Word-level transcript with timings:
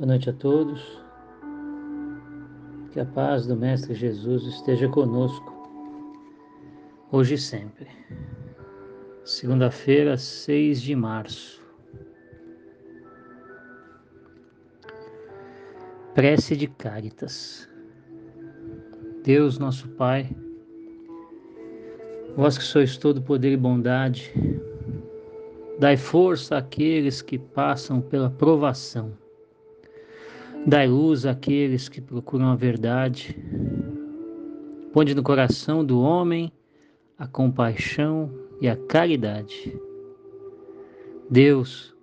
Boa 0.00 0.12
noite 0.12 0.30
a 0.30 0.32
todos. 0.32 0.80
Que 2.90 3.00
a 3.00 3.04
paz 3.04 3.46
do 3.46 3.54
Mestre 3.54 3.94
Jesus 3.94 4.44
esteja 4.44 4.88
conosco, 4.88 5.52
hoje 7.12 7.34
e 7.34 7.38
sempre. 7.38 7.86
Segunda-feira, 9.22 10.16
6 10.16 10.80
de 10.80 10.96
março. 10.96 11.62
Prece 16.14 16.56
de 16.56 16.66
Cáritas. 16.66 17.68
Deus, 19.22 19.58
nosso 19.58 19.86
Pai, 19.86 20.34
vós 22.34 22.56
que 22.56 22.64
sois 22.64 22.96
todo 22.96 23.20
poder 23.20 23.52
e 23.52 23.56
bondade, 23.58 24.32
dai 25.78 25.98
força 25.98 26.56
àqueles 26.56 27.20
que 27.20 27.38
passam 27.38 28.00
pela 28.00 28.30
provação 28.30 29.12
Dai 30.66 30.86
luz 30.86 31.24
àqueles 31.24 31.88
que 31.88 32.02
procuram 32.02 32.46
a 32.46 32.54
verdade. 32.54 33.36
Ponde 34.92 35.14
no 35.14 35.22
coração 35.22 35.82
do 35.82 36.00
homem 36.00 36.52
a 37.18 37.26
compaixão 37.26 38.30
e 38.60 38.68
a 38.68 38.76
caridade. 38.76 39.74
Deus, 41.30 41.94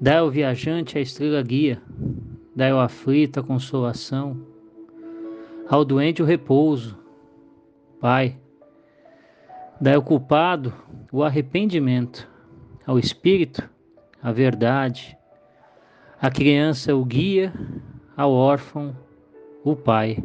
dai 0.00 0.18
ao 0.18 0.30
viajante 0.30 0.96
a 0.96 1.00
estrela 1.00 1.42
guia, 1.42 1.82
dai 2.54 2.70
ao 2.70 2.78
aflito 2.78 3.40
a 3.40 3.42
consolação, 3.42 4.36
ao 5.68 5.84
doente 5.84 6.22
o 6.22 6.26
repouso. 6.26 6.96
Pai, 8.00 8.38
dai 9.80 9.94
ao 9.94 10.02
culpado 10.02 10.72
o 11.10 11.24
arrependimento, 11.24 12.28
ao 12.86 12.96
espírito 12.96 13.68
a 14.22 14.30
verdade, 14.30 15.16
a 16.20 16.30
criança 16.30 16.94
o 16.94 17.04
guia, 17.04 17.52
ao 18.16 18.32
órfão 18.32 18.96
o 19.62 19.76
pai. 19.76 20.22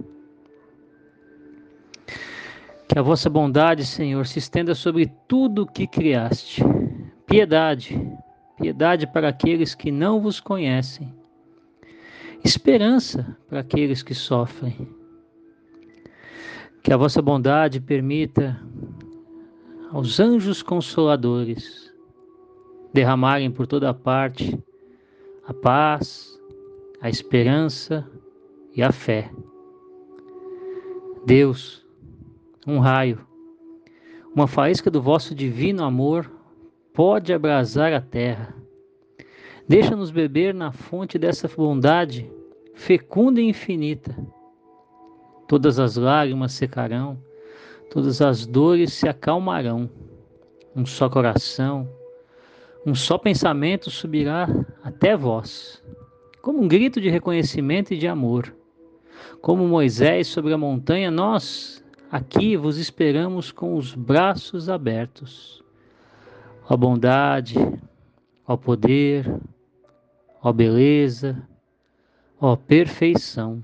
Que 2.88 3.00
a 3.00 3.02
vossa 3.02 3.30
bondade, 3.30 3.86
Senhor, 3.86 4.26
se 4.26 4.40
estenda 4.40 4.76
sobre 4.76 5.12
tudo 5.28 5.64
o 5.64 5.68
que 5.68 5.88
criaste. 5.88 6.62
Piedade, 7.26 8.00
piedade 8.58 9.08
para 9.08 9.30
aqueles 9.30 9.74
que 9.74 9.92
não 9.92 10.20
vos 10.22 10.40
conhecem. 10.40 11.14
Esperança 12.44 13.38
para 13.48 13.60
aqueles 13.60 14.04
que 14.04 14.14
sofrem. 14.14 14.88
Que 16.84 16.92
a 16.92 16.98
vossa 16.98 17.22
bondade 17.22 17.80
permita 17.80 18.60
aos 19.92 20.20
anjos 20.20 20.64
consoladores 20.64 21.92
derramarem 22.94 23.52
por 23.52 23.68
toda 23.68 23.94
parte 23.94 24.58
a 25.46 25.54
paz, 25.54 26.40
a 27.02 27.10
esperança 27.10 28.08
e 28.76 28.84
a 28.84 28.92
fé. 28.92 29.32
Deus, 31.26 31.86
um 32.66 32.80
raio, 32.80 33.26
uma 34.34 34.48
faísca 34.48 34.90
do 34.90 35.02
vosso 35.02 35.36
divino 35.36 35.84
amor 35.84 36.32
pode 36.94 37.34
abrasar 37.34 37.94
a 37.94 38.02
terra. 38.02 38.56
Deixa-nos 39.68 40.12
beber 40.12 40.54
na 40.54 40.72
fonte 40.72 41.18
dessa 41.18 41.48
bondade 41.48 42.30
fecunda 42.74 43.40
e 43.40 43.50
infinita. 43.50 44.16
Todas 45.48 45.80
as 45.80 45.98
lágrimas 45.98 46.54
secarão, 46.54 47.22
todas 47.90 48.22
as 48.22 48.46
dores 48.46 48.94
se 48.94 49.08
acalmarão. 49.08 49.90
Um 50.76 50.86
só 50.86 51.10
coração, 51.10 51.90
um 52.86 52.96
só 52.96 53.18
pensamento 53.18 53.90
subirá 53.90 54.48
até 54.84 55.16
vós, 55.16 55.84
como 56.42 56.62
um 56.62 56.68
grito 56.68 57.00
de 57.00 57.10
reconhecimento 57.10 57.94
e 57.94 57.98
de 57.98 58.08
amor. 58.08 58.56
Como 59.42 59.68
Moisés 59.68 60.28
sobre 60.28 60.54
a 60.54 60.58
montanha, 60.58 61.12
nós 61.12 61.84
aqui 62.12 62.58
vos 62.58 62.78
esperamos 62.78 63.52
com 63.52 63.76
os 63.76 63.94
braços 63.94 64.68
abertos. 64.70 65.64
Ó 66.68 66.76
bondade, 66.76 67.56
ó 68.48 68.58
poder, 68.58 69.32
ó 70.42 70.52
beleza, 70.52 71.42
ó 72.40 72.56
perfeição. 72.56 73.64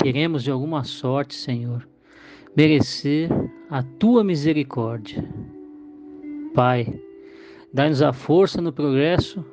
Queremos 0.00 0.44
de 0.44 0.50
alguma 0.50 0.84
sorte, 0.84 1.34
Senhor, 1.34 1.88
merecer 2.56 3.28
a 3.68 3.82
tua 3.82 4.22
misericórdia. 4.22 5.28
Pai, 6.54 7.00
Dai-nos 7.72 8.02
a 8.02 8.12
força 8.12 8.60
no 8.60 8.72
progresso 8.72 9.44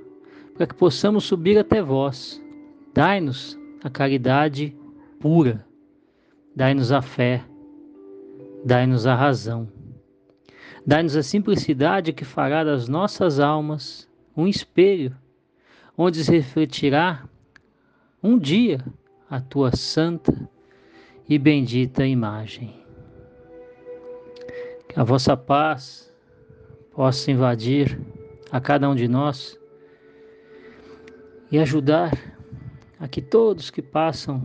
para 0.55 0.65
que 0.65 0.73
possamos 0.73 1.25
subir 1.25 1.57
até 1.57 1.81
vós. 1.81 2.41
Dai-nos 2.93 3.59
a 3.83 3.89
caridade 3.89 4.75
pura. 5.19 5.65
Dai-nos 6.55 6.91
a 6.91 7.01
fé. 7.01 7.43
Dai-nos 8.63 9.05
a 9.05 9.15
razão. 9.15 9.67
Dai-nos 10.85 11.15
a 11.15 11.23
simplicidade 11.23 12.13
que 12.13 12.23
fará 12.23 12.63
das 12.63 12.87
nossas 12.87 13.39
almas 13.39 14.09
um 14.35 14.47
espelho 14.47 15.15
onde 15.97 16.23
se 16.23 16.31
refletirá 16.31 17.27
um 18.21 18.37
dia 18.37 18.85
a 19.29 19.39
tua 19.39 19.75
santa 19.75 20.49
e 21.27 21.37
bendita 21.37 22.05
imagem. 22.05 22.83
Que 24.87 24.99
a 24.99 25.03
vossa 25.03 25.35
paz 25.35 26.13
possa 26.95 27.29
invadir 27.29 27.99
a 28.49 28.61
cada 28.61 28.89
um 28.89 28.95
de 28.95 29.07
nós 29.07 29.59
e 31.51 31.59
ajudar 31.59 32.11
a 32.97 33.07
que 33.07 33.21
todos 33.21 33.69
que 33.69 33.81
passam 33.81 34.41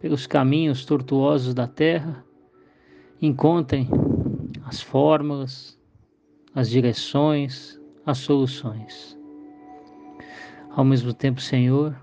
pelos 0.00 0.26
caminhos 0.26 0.84
tortuosos 0.86 1.52
da 1.52 1.68
terra 1.68 2.24
encontrem 3.20 3.86
as 4.64 4.80
fórmulas, 4.80 5.78
as 6.54 6.70
direções, 6.70 7.78
as 8.06 8.16
soluções. 8.18 9.18
Ao 10.70 10.84
mesmo 10.84 11.12
tempo, 11.12 11.40
Senhor, 11.40 11.94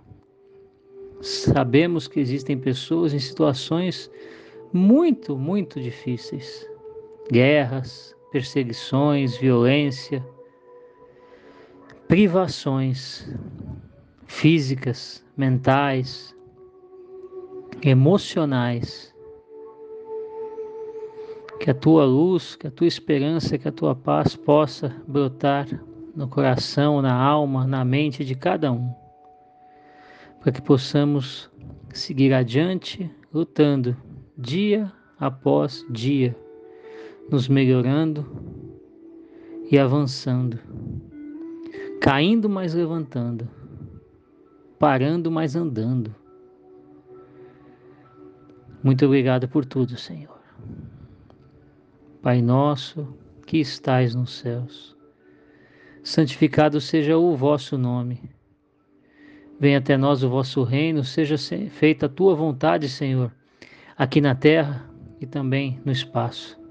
sabemos 1.22 2.08
que 2.08 2.20
existem 2.20 2.56
pessoas 2.58 3.14
em 3.14 3.20
situações 3.20 4.12
muito, 4.72 5.36
muito 5.36 5.82
difíceis 5.82 6.70
guerras, 7.32 8.17
perseguições, 8.38 9.36
violência, 9.36 10.24
privações 12.08 13.28
físicas, 14.28 15.26
mentais, 15.36 16.36
emocionais. 17.82 19.12
Que 21.60 21.72
a 21.72 21.74
tua 21.74 22.06
luz, 22.06 22.56
que 22.56 22.68
a 22.68 22.72
tua 22.72 22.86
esperança, 22.86 23.58
que 23.58 23.68
a 23.68 23.72
tua 23.72 23.96
paz 23.96 24.36
possa 24.36 24.96
brotar 25.08 25.68
no 26.16 26.28
coração, 26.28 27.02
na 27.02 27.16
alma, 27.16 27.66
na 27.66 27.84
mente 27.84 28.24
de 28.24 28.36
cada 28.36 28.72
um, 28.72 28.94
para 30.40 30.52
que 30.52 30.62
possamos 30.62 31.50
seguir 31.92 32.32
adiante, 32.36 33.10
lutando 33.34 33.98
dia 34.38 34.92
após 35.20 35.84
dia 35.90 36.36
nos 37.30 37.48
melhorando 37.48 38.26
e 39.70 39.78
avançando, 39.78 40.60
caindo, 42.00 42.50
mas 42.50 42.74
levantando, 42.74 43.50
parando, 44.80 45.30
mas 45.30 45.56
andando. 45.56 46.16
Muito 48.82 49.06
obrigado 49.06 49.48
por 49.50 49.66
tudo, 49.66 49.98
Senhor. 49.98 50.40
Pai 52.22 52.42
nosso 52.42 53.08
que 53.46 53.58
estais 53.58 54.16
nos 54.16 54.32
céus, 54.40 54.96
santificado 56.04 56.80
seja 56.80 57.18
o 57.18 57.36
vosso 57.36 57.78
nome. 57.78 58.22
Venha 59.60 59.80
até 59.80 59.98
nós 59.98 60.24
o 60.24 60.30
vosso 60.30 60.64
reino, 60.64 61.04
seja 61.04 61.36
feita 61.70 62.06
a 62.06 62.10
tua 62.10 62.36
vontade, 62.36 62.88
Senhor, 62.88 63.34
aqui 63.98 64.22
na 64.22 64.36
terra 64.36 64.88
e 65.20 65.26
também 65.26 65.82
no 65.84 65.92
espaço. 65.92 66.67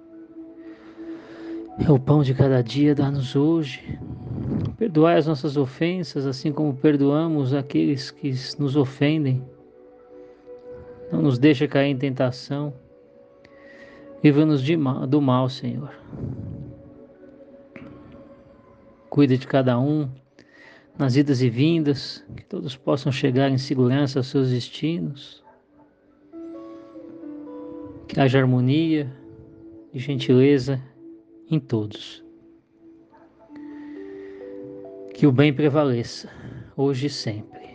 É 1.78 1.90
o 1.93 1.99
pão 1.99 2.23
de 2.23 2.32
cada 2.32 2.62
dia, 2.62 2.94
dá-nos 2.94 3.37
hoje. 3.37 3.99
Perdoai 4.78 5.19
as 5.19 5.26
nossas 5.26 5.56
ofensas, 5.56 6.26
assim 6.26 6.50
como 6.50 6.75
perdoamos 6.75 7.52
aqueles 7.52 8.11
que 8.11 8.32
nos 8.58 8.76
ofendem. 8.76 9.44
Não 11.12 11.20
nos 11.20 11.38
deixa 11.38 11.69
cair 11.69 11.90
em 11.90 11.96
tentação. 11.96 12.73
Livra-nos 14.25 14.62
do 15.08 15.20
mal, 15.20 15.49
Senhor. 15.50 15.93
Cuida 19.11 19.37
de 19.37 19.46
cada 19.46 19.79
um 19.79 20.08
nas 20.99 21.14
idas 21.14 21.43
e 21.43 21.50
vindas, 21.50 22.25
que 22.34 22.44
todos 22.44 22.75
possam 22.75 23.12
chegar 23.12 23.50
em 23.50 23.58
segurança 23.58 24.19
aos 24.19 24.29
seus 24.29 24.50
destinos. 24.50 25.44
Que 28.08 28.19
haja 28.19 28.38
harmonia 28.38 29.12
e 29.93 29.99
gentileza 29.99 30.81
em 31.50 31.58
todos. 31.58 32.25
Que 35.14 35.26
o 35.26 35.32
bem 35.32 35.54
prevaleça, 35.54 36.31
hoje 36.76 37.06
e 37.06 37.10
sempre. 37.10 37.66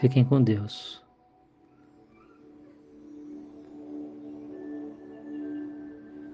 Fiquem 0.00 0.24
com 0.24 0.42
Deus. 0.42 1.03